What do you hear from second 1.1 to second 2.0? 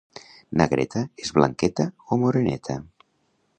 és blanqueta